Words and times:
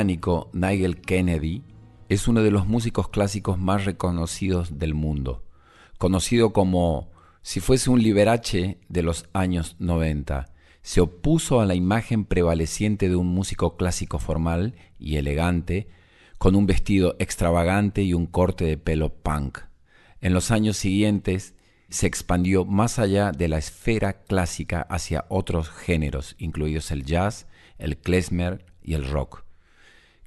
Británico 0.00 0.48
Nigel 0.54 1.02
Kennedy 1.02 1.62
es 2.08 2.26
uno 2.26 2.42
de 2.42 2.50
los 2.50 2.66
músicos 2.66 3.10
clásicos 3.10 3.58
más 3.58 3.84
reconocidos 3.84 4.78
del 4.78 4.94
mundo, 4.94 5.44
conocido 5.98 6.54
como 6.54 7.10
si 7.42 7.60
fuese 7.60 7.90
un 7.90 8.02
liberace 8.02 8.78
de 8.88 9.02
los 9.02 9.28
años 9.34 9.76
90. 9.78 10.48
Se 10.80 11.02
opuso 11.02 11.60
a 11.60 11.66
la 11.66 11.74
imagen 11.74 12.24
prevaleciente 12.24 13.10
de 13.10 13.16
un 13.16 13.26
músico 13.26 13.76
clásico 13.76 14.18
formal 14.18 14.74
y 14.98 15.16
elegante, 15.16 15.88
con 16.38 16.56
un 16.56 16.64
vestido 16.64 17.16
extravagante 17.18 18.00
y 18.00 18.14
un 18.14 18.24
corte 18.24 18.64
de 18.64 18.78
pelo 18.78 19.12
punk. 19.12 19.58
En 20.22 20.32
los 20.32 20.50
años 20.50 20.78
siguientes 20.78 21.52
se 21.90 22.06
expandió 22.06 22.64
más 22.64 22.98
allá 22.98 23.32
de 23.32 23.48
la 23.48 23.58
esfera 23.58 24.22
clásica 24.22 24.80
hacia 24.80 25.26
otros 25.28 25.68
géneros, 25.68 26.36
incluidos 26.38 26.90
el 26.90 27.04
jazz, 27.04 27.46
el 27.76 27.98
klezmer, 27.98 28.64
y 28.82 28.94
el 28.94 29.08
rock. 29.08 29.44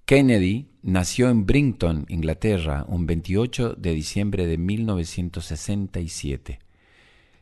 Kennedy 0.06 0.68
nació 0.82 1.30
en 1.30 1.46
Brinton, 1.46 2.06
Inglaterra, 2.10 2.84
un 2.90 3.06
28 3.06 3.76
de 3.76 3.94
diciembre 3.94 4.46
de 4.46 4.58
1967. 4.58 6.60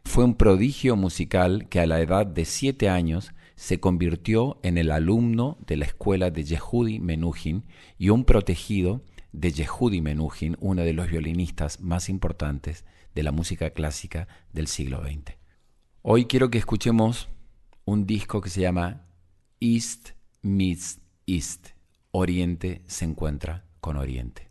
Fue 0.05 0.23
un 0.23 0.35
prodigio 0.35 0.95
musical 0.95 1.67
que 1.69 1.79
a 1.79 1.87
la 1.87 1.99
edad 2.01 2.27
de 2.27 2.45
siete 2.45 2.87
años 2.87 3.33
se 3.55 3.79
convirtió 3.79 4.59
en 4.61 4.77
el 4.77 4.91
alumno 4.91 5.57
de 5.65 5.77
la 5.77 5.85
escuela 5.85 6.29
de 6.29 6.43
Yehudi 6.43 6.99
Menuhin 6.99 7.63
y 7.97 8.09
un 8.09 8.25
protegido 8.25 9.01
de 9.31 9.51
Yehudi 9.51 10.01
Menuhin, 10.01 10.55
uno 10.59 10.83
de 10.83 10.93
los 10.93 11.09
violinistas 11.09 11.81
más 11.81 12.09
importantes 12.09 12.85
de 13.15 13.23
la 13.23 13.31
música 13.31 13.71
clásica 13.71 14.27
del 14.53 14.67
siglo 14.67 15.01
XX. 15.01 15.35
Hoy 16.03 16.25
quiero 16.25 16.51
que 16.51 16.59
escuchemos 16.59 17.27
un 17.85 18.05
disco 18.05 18.39
que 18.39 18.51
se 18.51 18.61
llama 18.61 19.07
East 19.59 20.09
Meets 20.43 20.99
East. 21.25 21.80
Oriente 22.13 22.81
se 22.87 23.05
encuentra 23.05 23.63
con 23.79 23.95
Oriente. 23.95 24.49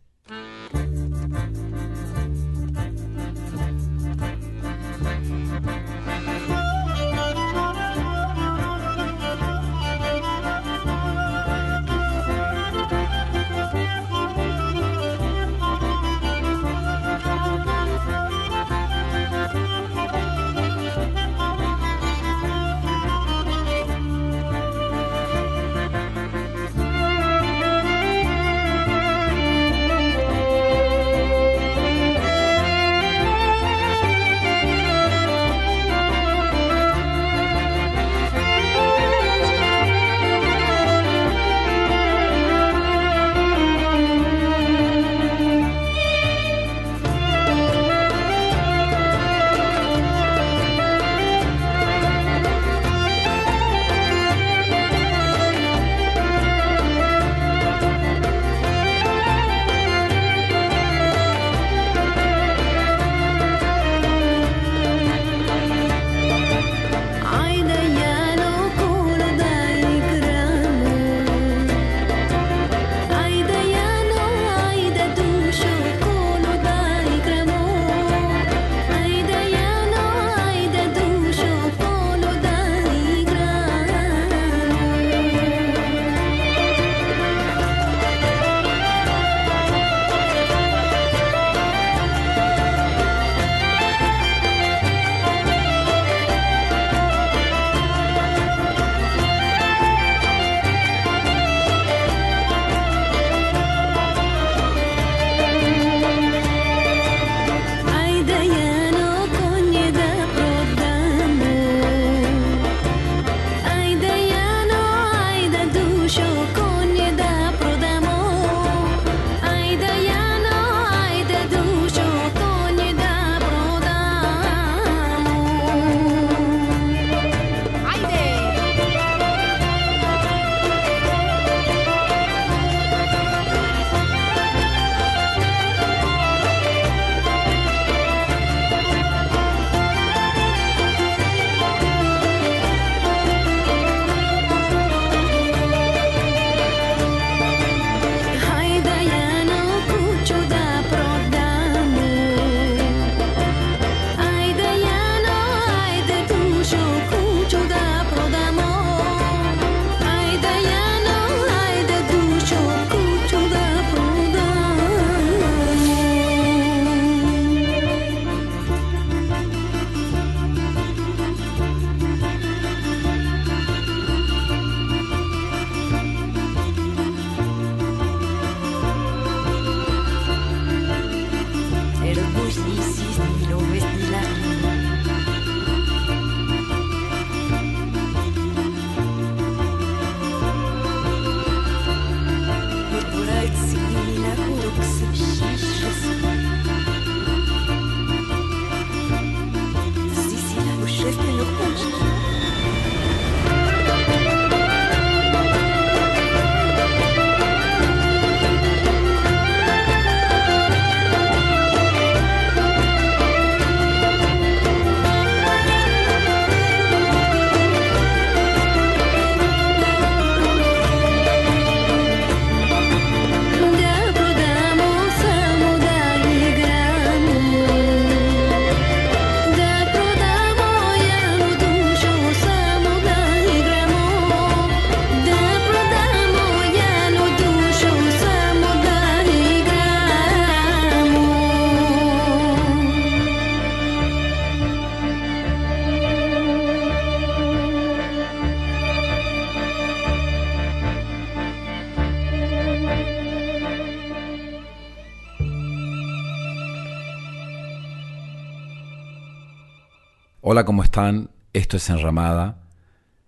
Hola, 260.43 260.65
¿cómo 260.65 260.81
están? 260.81 261.29
Esto 261.53 261.77
es 261.77 261.87
Enramada. 261.91 262.63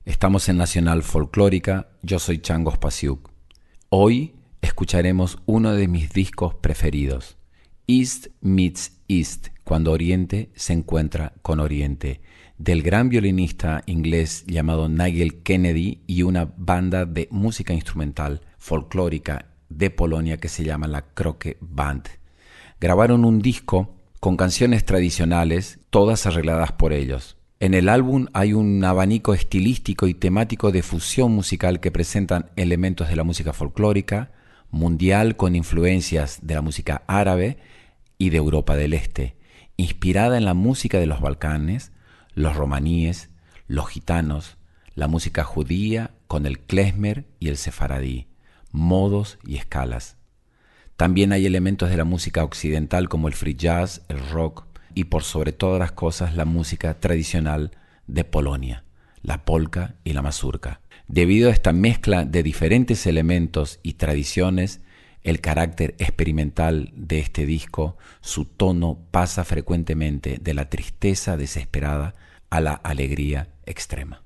Estamos 0.03 0.49
en 0.49 0.57
Nacional 0.57 1.03
Folclórica. 1.03 1.89
Yo 2.01 2.17
soy 2.17 2.39
Changos 2.39 2.79
Pasiuk. 2.79 3.29
Hoy 3.89 4.33
escucharemos 4.63 5.37
uno 5.45 5.73
de 5.73 5.87
mis 5.87 6.11
discos 6.11 6.55
preferidos, 6.55 7.37
East 7.85 8.29
Meets 8.41 8.93
East, 9.07 9.49
cuando 9.63 9.91
Oriente 9.91 10.49
se 10.55 10.73
encuentra 10.73 11.33
con 11.43 11.59
Oriente, 11.59 12.21
del 12.57 12.81
gran 12.81 13.09
violinista 13.09 13.83
inglés 13.85 14.43
llamado 14.47 14.89
Nigel 14.89 15.43
Kennedy 15.43 16.01
y 16.07 16.23
una 16.23 16.51
banda 16.57 17.05
de 17.05 17.27
música 17.29 17.75
instrumental 17.75 18.41
folclórica 18.57 19.53
de 19.69 19.91
Polonia 19.91 20.37
que 20.37 20.49
se 20.49 20.63
llama 20.63 20.87
la 20.87 21.03
Croque 21.13 21.57
Band. 21.61 22.05
Grabaron 22.79 23.23
un 23.23 23.39
disco 23.39 24.02
con 24.23 24.37
canciones 24.37 24.85
tradicionales, 24.85 25.81
todas 25.89 26.25
arregladas 26.25 26.71
por 26.71 26.93
ellos. 26.93 27.35
En 27.59 27.73
el 27.73 27.89
álbum 27.89 28.27
hay 28.31 28.53
un 28.53 28.81
abanico 28.85 29.33
estilístico 29.33 30.07
y 30.07 30.13
temático 30.13 30.71
de 30.71 30.81
fusión 30.81 31.33
musical 31.33 31.81
que 31.81 31.91
presentan 31.91 32.49
elementos 32.55 33.09
de 33.09 33.17
la 33.17 33.25
música 33.25 33.51
folclórica, 33.51 34.31
mundial 34.71 35.35
con 35.35 35.57
influencias 35.57 36.39
de 36.41 36.53
la 36.53 36.61
música 36.61 37.03
árabe 37.05 37.57
y 38.17 38.29
de 38.29 38.37
Europa 38.37 38.77
del 38.77 38.93
Este, 38.93 39.35
inspirada 39.75 40.37
en 40.37 40.45
la 40.45 40.53
música 40.53 40.99
de 40.99 41.05
los 41.05 41.19
Balcanes, 41.19 41.91
los 42.33 42.55
romaníes, 42.55 43.29
los 43.67 43.89
gitanos, 43.89 44.55
la 44.95 45.09
música 45.09 45.43
judía 45.43 46.11
con 46.27 46.45
el 46.45 46.61
klezmer 46.61 47.25
y 47.41 47.49
el 47.49 47.57
sefaradí, 47.57 48.27
modos 48.71 49.37
y 49.45 49.57
escalas. 49.57 50.15
También 50.97 51.31
hay 51.31 51.45
elementos 51.45 51.89
de 51.89 51.97
la 51.97 52.03
música 52.03 52.43
occidental 52.43 53.09
como 53.09 53.27
el 53.27 53.33
free 53.33 53.55
jazz, 53.55 54.01
el 54.09 54.19
rock 54.29 54.65
y 54.93 55.05
por 55.05 55.23
sobre 55.23 55.51
todas 55.51 55.79
las 55.79 55.91
cosas 55.91 56.35
la 56.35 56.45
música 56.45 56.99
tradicional 56.99 57.71
de 58.07 58.23
Polonia, 58.23 58.83
la 59.21 59.43
polka 59.45 59.95
y 60.03 60.13
la 60.13 60.21
mazurka. 60.21 60.81
Debido 61.07 61.49
a 61.49 61.53
esta 61.53 61.73
mezcla 61.73 62.25
de 62.25 62.43
diferentes 62.43 63.05
elementos 63.07 63.79
y 63.83 63.93
tradiciones, 63.93 64.81
el 65.23 65.41
carácter 65.41 65.95
experimental 65.99 66.91
de 66.95 67.19
este 67.19 67.45
disco, 67.45 67.97
su 68.21 68.45
tono 68.45 68.99
pasa 69.11 69.43
frecuentemente 69.43 70.37
de 70.41 70.53
la 70.53 70.69
tristeza 70.69 71.37
desesperada 71.37 72.13
a 72.49 72.61
la 72.61 72.73
alegría 72.73 73.47
extrema. 73.65 74.22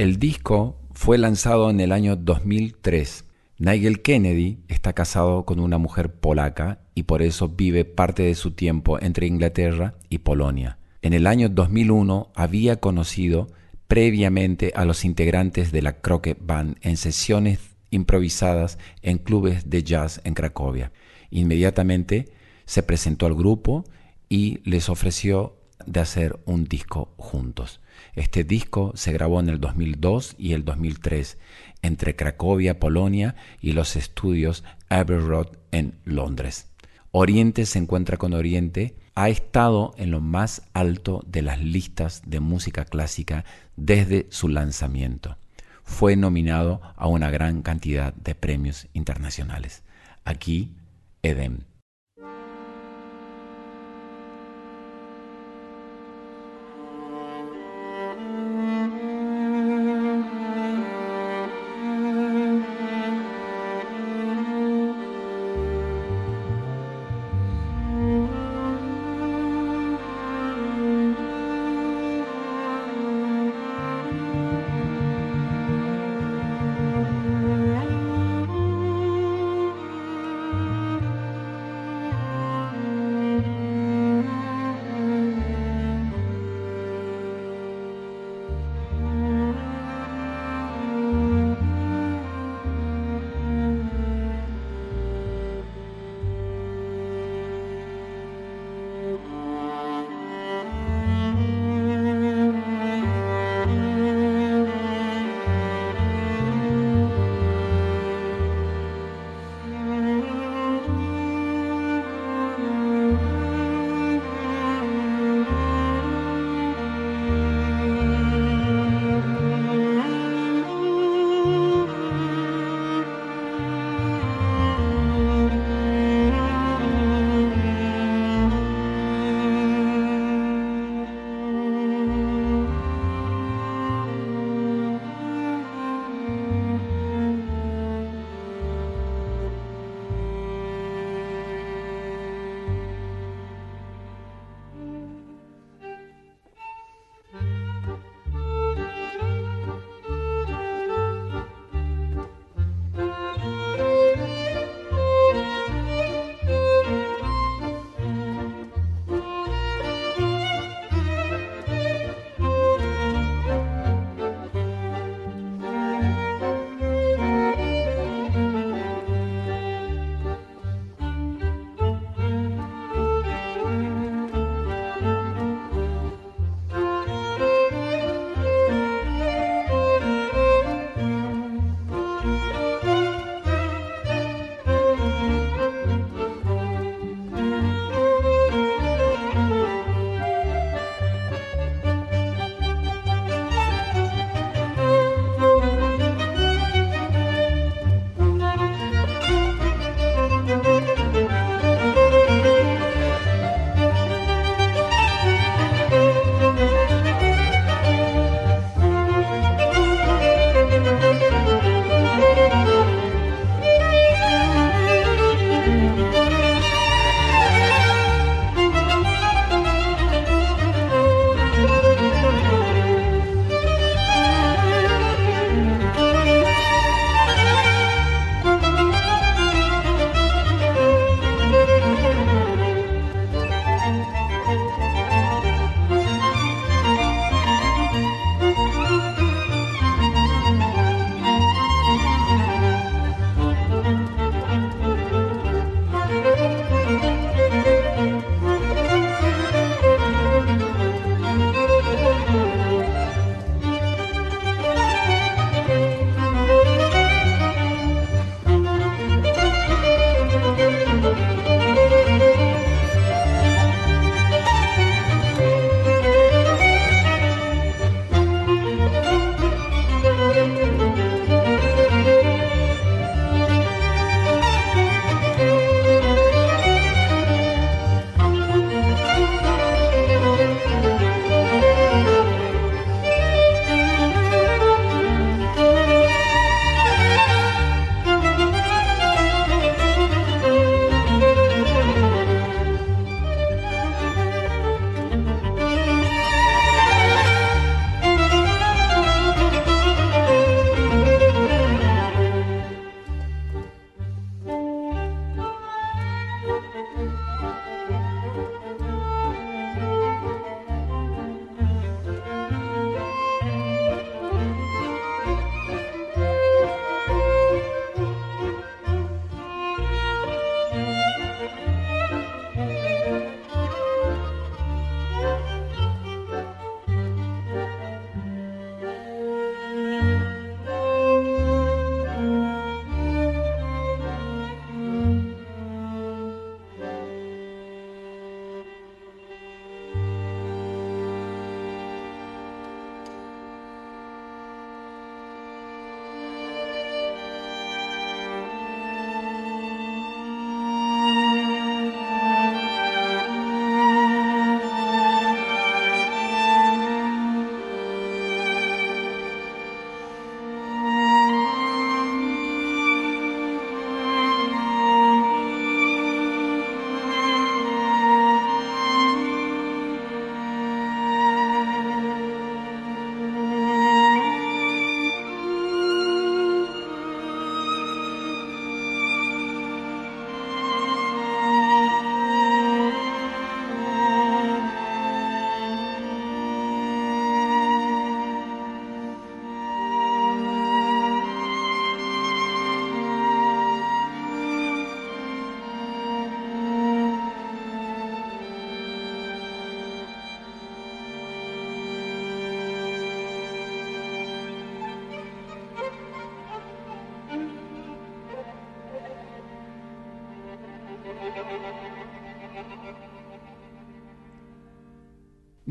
El 0.00 0.18
disco 0.18 0.80
fue 0.94 1.18
lanzado 1.18 1.68
en 1.68 1.78
el 1.78 1.92
año 1.92 2.16
2003. 2.16 3.26
Nigel 3.58 4.00
Kennedy 4.00 4.60
está 4.66 4.94
casado 4.94 5.44
con 5.44 5.60
una 5.60 5.76
mujer 5.76 6.14
polaca 6.14 6.80
y 6.94 7.02
por 7.02 7.20
eso 7.20 7.50
vive 7.50 7.84
parte 7.84 8.22
de 8.22 8.34
su 8.34 8.52
tiempo 8.52 8.98
entre 8.98 9.26
Inglaterra 9.26 9.96
y 10.08 10.20
Polonia. 10.20 10.78
En 11.02 11.12
el 11.12 11.26
año 11.26 11.50
2001 11.50 12.32
había 12.34 12.76
conocido 12.76 13.48
previamente 13.88 14.72
a 14.74 14.86
los 14.86 15.04
integrantes 15.04 15.70
de 15.70 15.82
la 15.82 16.00
Crockett 16.00 16.38
Band 16.40 16.78
en 16.80 16.96
sesiones 16.96 17.58
improvisadas 17.90 18.78
en 19.02 19.18
clubes 19.18 19.68
de 19.68 19.82
jazz 19.82 20.22
en 20.24 20.32
Cracovia. 20.32 20.92
Inmediatamente 21.28 22.32
se 22.64 22.82
presentó 22.82 23.26
al 23.26 23.34
grupo 23.34 23.84
y 24.30 24.60
les 24.64 24.88
ofreció 24.88 25.59
de 25.86 26.00
hacer 26.00 26.40
un 26.44 26.64
disco 26.64 27.14
juntos. 27.16 27.80
Este 28.14 28.44
disco 28.44 28.92
se 28.94 29.12
grabó 29.12 29.40
en 29.40 29.48
el 29.48 29.60
2002 29.60 30.36
y 30.38 30.52
el 30.52 30.64
2003 30.64 31.38
entre 31.82 32.16
Cracovia, 32.16 32.78
Polonia 32.78 33.36
y 33.60 33.72
los 33.72 33.96
estudios 33.96 34.64
Abbey 34.88 35.18
Road 35.18 35.48
en 35.70 35.94
Londres. 36.04 36.68
Oriente 37.12 37.66
se 37.66 37.78
encuentra 37.78 38.16
con 38.16 38.32
Oriente 38.32 38.94
ha 39.14 39.28
estado 39.28 39.94
en 39.98 40.10
lo 40.10 40.20
más 40.20 40.62
alto 40.72 41.22
de 41.26 41.42
las 41.42 41.60
listas 41.60 42.22
de 42.26 42.40
música 42.40 42.84
clásica 42.84 43.44
desde 43.76 44.26
su 44.30 44.48
lanzamiento. 44.48 45.36
Fue 45.82 46.16
nominado 46.16 46.80
a 46.96 47.08
una 47.08 47.30
gran 47.30 47.62
cantidad 47.62 48.14
de 48.14 48.34
premios 48.34 48.88
internacionales. 48.92 49.82
Aquí, 50.24 50.76
Edem. 51.22 51.69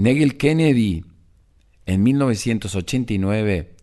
Nagel 0.09 0.37
Kennedy 0.37 1.05
en 1.85 2.01
1989 2.01 3.75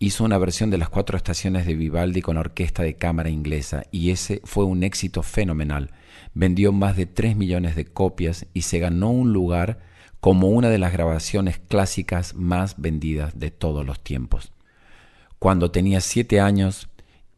hizo 0.00 0.24
una 0.24 0.36
versión 0.36 0.70
de 0.70 0.78
las 0.78 0.88
cuatro 0.88 1.16
estaciones 1.16 1.66
de 1.66 1.76
Vivaldi 1.76 2.20
con 2.20 2.36
orquesta 2.36 2.82
de 2.82 2.96
cámara 2.96 3.30
inglesa 3.30 3.84
y 3.92 4.10
ese 4.10 4.40
fue 4.42 4.64
un 4.64 4.82
éxito 4.82 5.22
fenomenal. 5.22 5.92
Vendió 6.34 6.72
más 6.72 6.96
de 6.96 7.06
3 7.06 7.36
millones 7.36 7.76
de 7.76 7.84
copias 7.84 8.46
y 8.54 8.62
se 8.62 8.80
ganó 8.80 9.12
un 9.12 9.32
lugar 9.32 9.78
como 10.18 10.48
una 10.48 10.68
de 10.68 10.78
las 10.78 10.92
grabaciones 10.92 11.60
clásicas 11.60 12.34
más 12.34 12.74
vendidas 12.80 13.38
de 13.38 13.52
todos 13.52 13.86
los 13.86 14.02
tiempos. 14.02 14.50
Cuando 15.38 15.70
tenía 15.70 16.00
7 16.00 16.40
años 16.40 16.88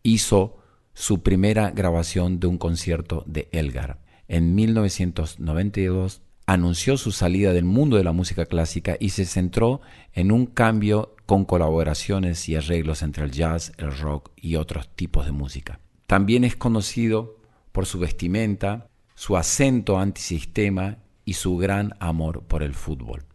hizo 0.02 0.56
su 0.94 1.22
primera 1.22 1.72
grabación 1.72 2.40
de 2.40 2.46
un 2.46 2.56
concierto 2.56 3.22
de 3.26 3.50
Elgar. 3.52 3.98
En 4.28 4.54
1992 4.54 6.22
anunció 6.52 6.96
su 6.96 7.12
salida 7.12 7.52
del 7.52 7.64
mundo 7.64 7.96
de 7.96 8.02
la 8.02 8.10
música 8.10 8.44
clásica 8.44 8.96
y 8.98 9.10
se 9.10 9.24
centró 9.24 9.80
en 10.12 10.32
un 10.32 10.46
cambio 10.46 11.14
con 11.24 11.44
colaboraciones 11.44 12.48
y 12.48 12.56
arreglos 12.56 13.02
entre 13.02 13.24
el 13.24 13.30
jazz, 13.30 13.72
el 13.78 13.96
rock 13.96 14.32
y 14.34 14.56
otros 14.56 14.88
tipos 14.96 15.26
de 15.26 15.30
música. 15.30 15.78
También 16.08 16.42
es 16.42 16.56
conocido 16.56 17.36
por 17.70 17.86
su 17.86 18.00
vestimenta, 18.00 18.88
su 19.14 19.36
acento 19.36 20.00
antisistema 20.00 20.98
y 21.24 21.34
su 21.34 21.56
gran 21.56 21.94
amor 22.00 22.42
por 22.42 22.64
el 22.64 22.74
fútbol. 22.74 23.26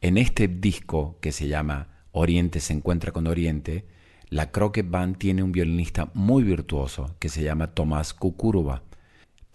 En 0.00 0.16
este 0.16 0.48
disco 0.48 1.18
que 1.20 1.32
se 1.32 1.48
llama 1.48 2.06
Oriente 2.12 2.60
se 2.60 2.72
encuentra 2.72 3.12
con 3.12 3.26
Oriente, 3.26 3.84
la 4.30 4.50
Crockett 4.50 4.88
Band 4.88 5.18
tiene 5.18 5.42
un 5.42 5.52
violinista 5.52 6.10
muy 6.14 6.42
virtuoso 6.42 7.16
que 7.18 7.28
se 7.28 7.42
llama 7.42 7.74
Tomás 7.74 8.14
Kukuruba, 8.14 8.82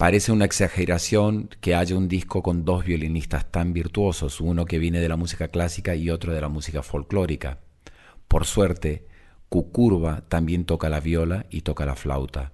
Parece 0.02 0.32
una 0.32 0.46
exageración 0.46 1.48
que 1.60 1.76
haya 1.76 1.96
un 1.96 2.08
disco 2.08 2.42
con 2.42 2.64
dos 2.64 2.84
violinistas 2.84 3.48
tan 3.52 3.72
virtuosos, 3.72 4.40
uno 4.40 4.64
que 4.64 4.80
viene 4.80 4.98
de 4.98 5.08
la 5.08 5.14
música 5.14 5.46
clásica 5.46 5.94
y 5.94 6.10
otro 6.10 6.34
de 6.34 6.40
la 6.40 6.48
música 6.48 6.82
folclórica. 6.82 7.60
Por 8.26 8.44
suerte, 8.44 9.06
Cucurva 9.48 10.24
también 10.26 10.64
toca 10.64 10.88
la 10.88 10.98
viola 10.98 11.46
y 11.50 11.60
toca 11.60 11.86
la 11.86 11.94
flauta, 11.94 12.52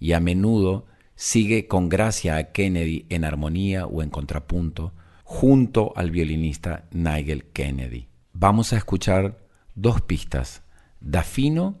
y 0.00 0.14
a 0.14 0.20
menudo 0.20 0.86
sigue 1.14 1.68
con 1.68 1.88
gracia 1.88 2.36
a 2.38 2.50
Kennedy 2.50 3.06
en 3.08 3.24
armonía 3.24 3.86
o 3.86 4.02
en 4.02 4.10
contrapunto, 4.10 4.92
junto 5.22 5.92
al 5.94 6.10
violinista 6.10 6.88
Nigel 6.90 7.44
Kennedy. 7.52 8.08
Vamos 8.32 8.72
a 8.72 8.76
escuchar 8.78 9.38
dos 9.76 10.00
pistas, 10.00 10.64
Dafino 10.98 11.78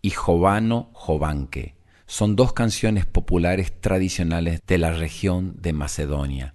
y 0.00 0.12
Jovano 0.12 0.88
Jovanque 0.94 1.75
son 2.06 2.36
dos 2.36 2.52
canciones 2.52 3.06
populares 3.06 3.80
tradicionales 3.80 4.60
de 4.66 4.78
la 4.78 4.92
región 4.92 5.56
de 5.60 5.72
Macedonia, 5.72 6.54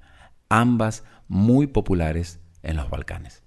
ambas 0.49 1.03
muy 1.27 1.67
populares 1.67 2.39
en 2.63 2.77
los 2.77 2.89
Balcanes. 2.89 3.43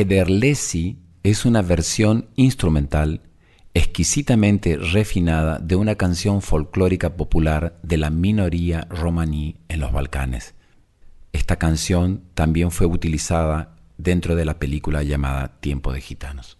Ederlesi 0.00 0.96
es 1.22 1.44
una 1.44 1.60
versión 1.60 2.30
instrumental 2.34 3.20
exquisitamente 3.74 4.78
refinada 4.78 5.58
de 5.58 5.76
una 5.76 5.96
canción 5.96 6.40
folclórica 6.40 7.16
popular 7.16 7.78
de 7.82 7.98
la 7.98 8.08
minoría 8.08 8.86
romaní 8.88 9.56
en 9.68 9.80
los 9.80 9.92
Balcanes. 9.92 10.54
Esta 11.32 11.56
canción 11.56 12.22
también 12.32 12.70
fue 12.70 12.86
utilizada 12.86 13.76
dentro 13.98 14.36
de 14.36 14.46
la 14.46 14.58
película 14.58 15.02
llamada 15.02 15.60
Tiempo 15.60 15.92
de 15.92 16.00
Gitanos. 16.00 16.59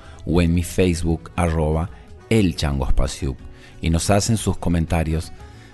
o 0.25 0.41
en 0.41 0.53
mi 0.53 0.63
Facebook 0.63 1.31
arroba 1.35 1.89
el 2.29 2.55
y 3.81 3.89
nos 3.89 4.09
hacen 4.09 4.37
sus 4.37 4.57
comentarios 4.57 5.31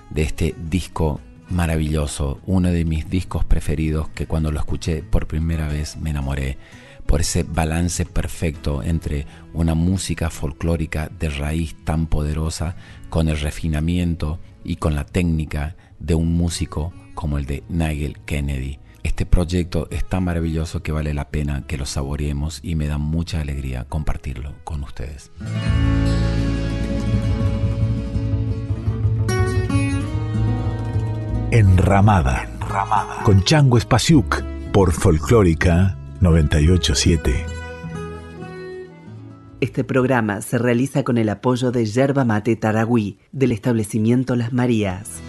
de 0.10 0.24
este 0.24 0.56
disco 0.70 1.20
maravilloso, 1.50 2.40
uno 2.46 2.72
de 2.72 2.86
mis 2.86 3.10
discos 3.10 3.46
preferidos 3.46 4.10
que 4.10 4.26
cuando 4.26 4.52
lo 4.52 4.60
escuché 4.60 5.04
por 5.04 5.28
primera 5.28 5.68
vez 5.68 5.98
me 5.98 6.10
enamoré 6.10 6.58
por 7.06 7.22
ese 7.22 7.44
balance 7.44 8.06
perfecto 8.06 8.84
entre 8.84 9.26
una 9.54 9.76
música 9.76 10.30
folclórica 10.30 11.10
de 11.18 11.30
raíz 11.30 11.76
tan 11.86 12.08
poderosa 12.08 12.76
con 13.10 13.30
el 13.30 13.40
refinamiento 13.40 14.39
y 14.64 14.76
con 14.76 14.93
la 14.93 15.06
técnica 15.06 15.78
de 16.00 16.16
un 16.16 16.34
músico 16.34 16.93
como 17.14 17.38
el 17.38 17.45
de 17.45 17.64
Nigel 17.70 18.20
Kennedy. 18.26 18.80
Este 19.08 19.26
proyecto 19.26 19.88
es 19.89 20.03
tan 20.03 20.26
maravilloso 20.26 20.84
que 20.84 20.91
vale 20.91 21.14
la 21.14 21.30
pena 21.30 21.64
que 21.66 21.78
lo 21.78 21.86
saboreemos 21.86 22.60
y 22.62 22.76
me 22.76 22.88
da 22.88 22.97
mucha 22.97 23.39
alegría 23.39 23.86
compartirlo 23.86 24.53
con 24.66 24.84
ustedes. 24.84 25.32
Enramada, 31.51 32.43
Enramada. 32.43 33.24
con 33.24 33.45
Chango 33.45 33.78
Espasiuk 33.78 34.43
por 34.74 34.91
Folclórica 34.91 35.97
987. 36.20 37.45
Este 39.62 39.86
programa 39.86 40.41
se 40.41 40.58
realiza 40.58 41.03
con 41.03 41.18
el 41.18 41.30
apoyo 41.30 41.72
de 41.72 41.86
Yerba 41.86 42.26
Mate 42.26 42.58
Taragüí 42.58 43.20
del 43.32 43.53
establecimiento 43.53 44.36
Las 44.36 44.51
Marías. 44.51 45.22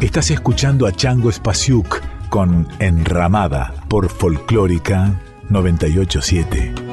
Estás 0.00 0.30
escuchando 0.30 0.86
a 0.86 0.92
Chango 0.92 1.30
Spasiuk 1.30 2.00
con 2.30 2.66
Enramada 2.78 3.74
por 3.86 4.08
Folclórica 4.08 5.20
987. 5.50 6.89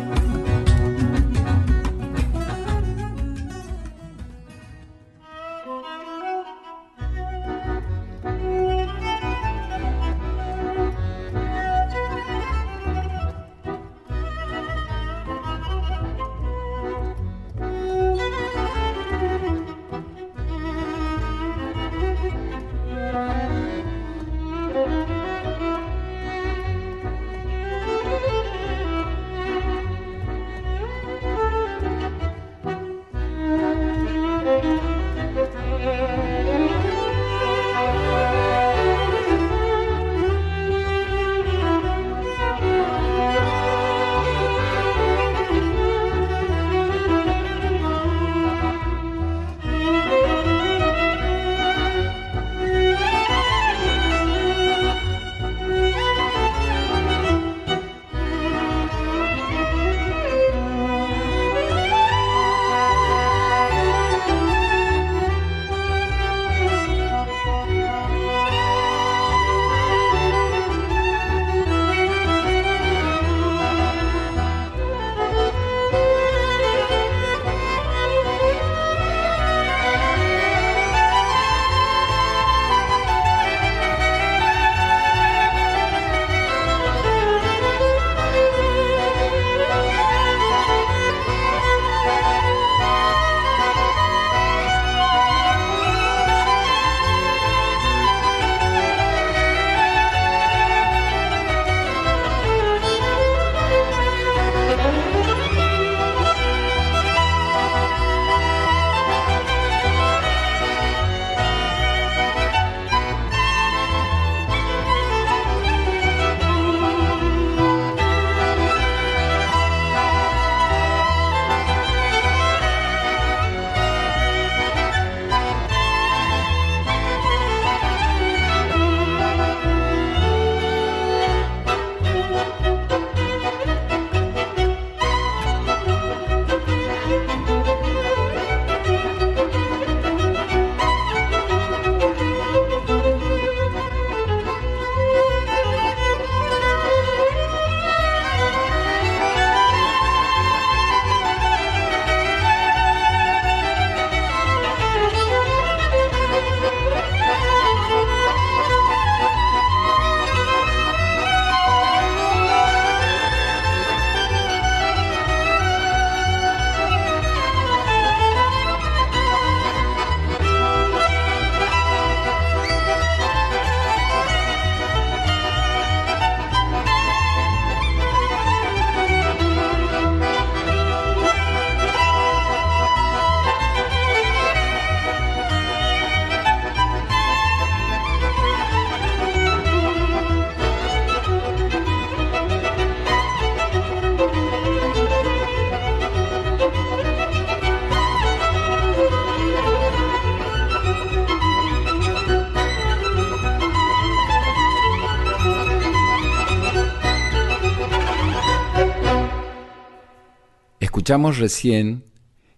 Escuchamos 211.08 211.38
recién 211.38 212.04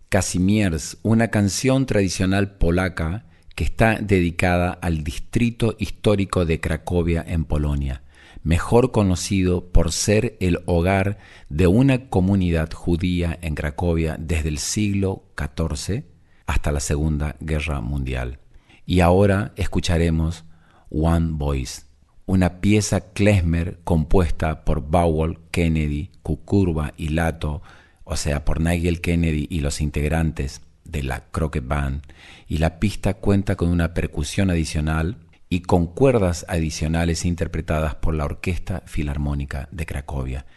Casimiers, 0.10 0.98
una 1.04 1.28
canción 1.28 1.86
tradicional 1.86 2.58
polaca 2.58 3.28
que 3.56 3.64
está 3.64 4.00
dedicada 4.02 4.72
al 4.72 5.04
distrito 5.04 5.76
histórico 5.78 6.48
de 6.48 6.60
Cracovia 6.60 7.24
en 7.28 7.46
Polonia, 7.46 8.02
mejor 8.42 8.92
conocido 8.92 9.72
por 9.72 9.92
ser 9.92 10.36
el 10.40 10.64
hogar 10.66 11.20
de 11.50 11.68
una 11.68 12.10
comunidad 12.10 12.74
judía 12.74 13.38
en 13.44 13.54
Cracovia 13.54 14.18
desde 14.20 14.50
el 14.50 14.58
siglo 14.58 15.26
XIV 15.38 16.06
hasta 16.48 16.72
la 16.72 16.80
Segunda 16.80 17.36
Guerra 17.40 17.82
Mundial. 17.82 18.40
Y 18.84 19.02
ahora 19.02 19.54
escucharemos 19.58 20.44
One 20.90 21.34
Voice, 21.34 21.84
una 22.26 22.62
pieza 22.62 23.12
klezmer 23.14 23.80
compuesta 23.84 24.66
por 24.66 24.82
Bowell, 24.82 25.38
Kennedy, 25.52 26.10
Kukurba 26.24 26.96
y 26.98 27.10
Lato, 27.10 27.62
o 28.10 28.16
sea, 28.16 28.44
por 28.44 28.60
Nigel 28.60 29.02
Kennedy 29.02 29.46
y 29.52 29.60
los 29.60 29.82
integrantes 29.82 30.62
de 30.84 31.04
la 31.04 31.30
Crockett 31.30 31.68
Band, 31.68 32.02
y 32.48 32.58
la 32.58 32.80
pista 32.80 33.14
cuenta 33.14 33.56
con 33.56 33.70
una 33.70 33.94
percusión 33.94 34.50
adicional 34.50 35.18
y 35.48 35.60
con 35.60 35.86
cuerdas 35.86 36.44
adicionales 36.50 37.24
interpretadas 37.24 37.94
por 37.96 38.16
la 38.16 38.26
Orquesta 38.26 38.82
Filarmónica 38.88 39.70
de 39.72 39.86
Cracovia. 39.86 40.48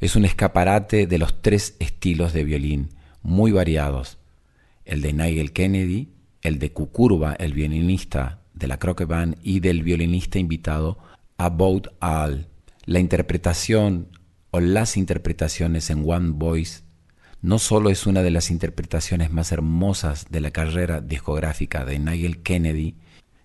Es 0.00 0.16
un 0.16 0.24
escaparate 0.24 1.06
de 1.06 1.18
los 1.18 1.42
tres 1.42 1.76
estilos 1.80 2.32
de 2.32 2.44
violín, 2.44 2.88
muy 3.22 3.52
variados, 3.52 4.16
el 4.86 5.02
de 5.02 5.12
Nigel 5.12 5.52
Kennedy, 5.52 6.14
el 6.40 6.58
de 6.58 6.72
Kukurba, 6.72 7.34
el 7.34 7.52
violinista 7.52 8.40
de 8.54 8.68
la 8.68 8.78
Crockett 8.78 9.08
Band, 9.08 9.36
y 9.42 9.60
del 9.60 9.82
violinista 9.82 10.38
invitado 10.38 10.96
About 11.36 11.88
All. 12.00 12.48
La 12.86 13.00
interpretación 13.00 14.08
o 14.50 14.60
las 14.60 14.96
interpretaciones 14.96 15.90
en 15.90 16.08
One 16.08 16.30
Voice 16.30 16.80
no 17.42 17.58
solo 17.58 17.90
es 17.90 18.06
una 18.06 18.22
de 18.22 18.30
las 18.30 18.50
interpretaciones 18.50 19.32
más 19.32 19.50
hermosas 19.50 20.26
de 20.30 20.40
la 20.40 20.52
carrera 20.52 21.00
discográfica 21.00 21.84
de 21.84 21.98
Nigel 21.98 22.42
Kennedy, 22.42 22.94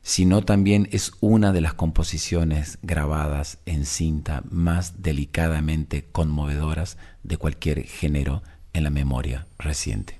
sino 0.03 0.43
también 0.43 0.87
es 0.91 1.11
una 1.19 1.51
de 1.51 1.61
las 1.61 1.73
composiciones 1.73 2.77
grabadas 2.83 3.57
en 3.65 3.85
cinta 3.85 4.43
más 4.49 5.01
delicadamente 5.01 6.05
conmovedoras 6.11 6.97
de 7.23 7.37
cualquier 7.37 7.83
género 7.83 8.43
en 8.73 8.83
la 8.83 8.91
memoria 8.91 9.47
reciente. 9.57 10.19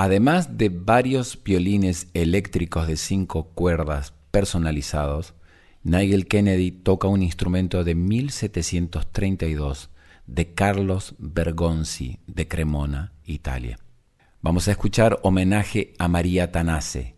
Además 0.00 0.56
de 0.56 0.68
varios 0.68 1.42
violines 1.42 2.06
eléctricos 2.14 2.86
de 2.86 2.96
cinco 2.96 3.48
cuerdas 3.48 4.14
personalizados, 4.30 5.34
Nigel 5.82 6.28
Kennedy 6.28 6.70
toca 6.70 7.08
un 7.08 7.20
instrumento 7.20 7.82
de 7.82 7.96
1732 7.96 9.90
de 10.28 10.54
Carlos 10.54 11.16
Bergonzi 11.18 12.20
de 12.28 12.46
Cremona, 12.46 13.12
Italia. 13.24 13.80
Vamos 14.40 14.68
a 14.68 14.70
escuchar 14.70 15.18
homenaje 15.24 15.94
a 15.98 16.06
María 16.06 16.52
Tanase. 16.52 17.16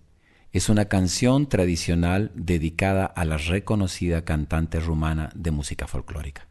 Es 0.50 0.70
una 0.70 0.86
canción 0.86 1.50
tradicional 1.50 2.32
dedicada 2.34 3.04
a 3.04 3.26
la 3.26 3.36
reconocida 3.36 4.24
cantante 4.24 4.80
rumana 4.80 5.28
de 5.34 5.50
música 5.50 5.86
folclórica. 5.86 6.49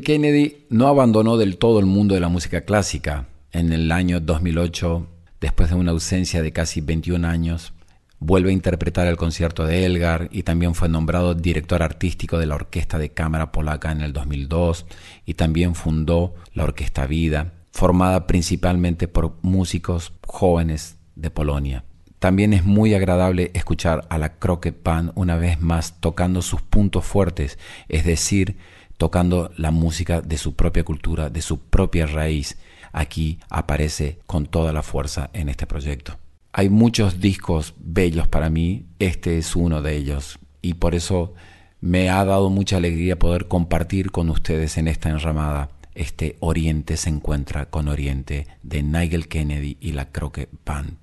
Kennedy 0.00 0.66
no 0.70 0.88
abandonó 0.88 1.36
del 1.36 1.58
todo 1.58 1.78
el 1.78 1.86
mundo 1.86 2.14
de 2.14 2.20
la 2.20 2.28
música 2.28 2.62
clásica. 2.62 3.28
En 3.52 3.72
el 3.72 3.92
año 3.92 4.20
2008, 4.20 5.06
después 5.40 5.70
de 5.70 5.76
una 5.76 5.92
ausencia 5.92 6.42
de 6.42 6.52
casi 6.52 6.80
21 6.80 7.26
años, 7.26 7.72
vuelve 8.18 8.50
a 8.50 8.54
interpretar 8.54 9.06
el 9.06 9.16
concierto 9.16 9.66
de 9.66 9.84
Elgar 9.84 10.28
y 10.32 10.42
también 10.42 10.74
fue 10.74 10.88
nombrado 10.88 11.34
director 11.34 11.82
artístico 11.82 12.38
de 12.38 12.46
la 12.46 12.54
Orquesta 12.54 12.98
de 12.98 13.10
Cámara 13.10 13.52
Polaca 13.52 13.92
en 13.92 14.00
el 14.00 14.12
2002 14.12 14.86
y 15.26 15.34
también 15.34 15.74
fundó 15.74 16.34
la 16.54 16.64
Orquesta 16.64 17.06
Vida, 17.06 17.52
formada 17.70 18.26
principalmente 18.26 19.08
por 19.08 19.36
músicos 19.42 20.12
jóvenes 20.26 20.96
de 21.14 21.30
Polonia. 21.30 21.84
También 22.18 22.54
es 22.54 22.64
muy 22.64 22.94
agradable 22.94 23.50
escuchar 23.52 24.06
a 24.08 24.16
la 24.16 24.38
Croquet 24.38 24.74
Pan 24.74 25.12
una 25.14 25.36
vez 25.36 25.60
más 25.60 26.00
tocando 26.00 26.40
sus 26.40 26.62
puntos 26.62 27.04
fuertes, 27.04 27.58
es 27.88 28.06
decir, 28.06 28.56
tocando 28.96 29.50
la 29.56 29.70
música 29.70 30.20
de 30.20 30.38
su 30.38 30.54
propia 30.54 30.84
cultura, 30.84 31.30
de 31.30 31.42
su 31.42 31.58
propia 31.58 32.06
raíz, 32.06 32.58
aquí 32.92 33.38
aparece 33.50 34.18
con 34.26 34.46
toda 34.46 34.72
la 34.72 34.82
fuerza 34.82 35.30
en 35.32 35.48
este 35.48 35.66
proyecto. 35.66 36.18
Hay 36.52 36.68
muchos 36.68 37.20
discos 37.20 37.74
bellos 37.78 38.28
para 38.28 38.50
mí, 38.50 38.86
este 38.98 39.38
es 39.38 39.56
uno 39.56 39.82
de 39.82 39.96
ellos 39.96 40.38
y 40.62 40.74
por 40.74 40.94
eso 40.94 41.34
me 41.80 42.10
ha 42.10 42.24
dado 42.24 42.48
mucha 42.50 42.76
alegría 42.76 43.18
poder 43.18 43.48
compartir 43.48 44.10
con 44.10 44.30
ustedes 44.30 44.78
en 44.78 44.88
esta 44.88 45.10
enramada 45.10 45.70
este 45.94 46.36
Oriente 46.40 46.96
se 46.96 47.08
encuentra 47.08 47.66
con 47.66 47.88
Oriente 47.88 48.48
de 48.62 48.82
Nigel 48.82 49.28
Kennedy 49.28 49.76
y 49.80 49.92
la 49.92 50.10
Croque 50.10 50.48
Band. 50.64 50.96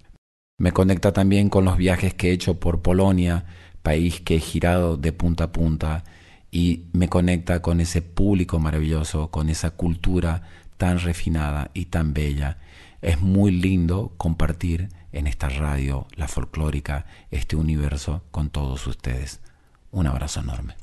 Me 0.58 0.74
conecta 0.74 1.14
también 1.14 1.50
con 1.50 1.66
los 1.66 1.78
viajes 1.78 2.14
que 2.14 2.30
he 2.30 2.34
hecho 2.34 2.60
por 2.60 2.82
Polonia, 2.82 3.46
país 3.82 4.20
que 4.20 4.36
he 4.36 4.40
girado 4.40 4.98
de 4.98 5.14
punta 5.14 5.46
a 5.46 5.52
punta 5.52 6.04
y 6.52 6.84
me 6.92 7.08
conecta 7.08 7.62
con 7.62 7.80
ese 7.80 8.02
público 8.02 8.60
maravilloso, 8.60 9.32
con 9.32 9.50
esa 9.50 9.72
cultura 9.72 10.44
tan 10.78 11.00
refinada 11.00 11.72
y 11.74 11.86
tan 11.86 12.14
bella. 12.14 12.58
Es 13.02 13.22
muy 13.22 13.52
lindo 13.52 14.14
compartir 14.18 14.90
en 15.14 15.28
esta 15.28 15.50
radio, 15.50 16.08
la 16.16 16.28
folclórica, 16.28 17.06
este 17.32 17.56
universo 17.56 18.24
con 18.32 18.50
todos 18.50 18.86
ustedes. 18.86 19.40
Un 19.92 20.08
abrazo 20.08 20.42
enorme. 20.42 20.76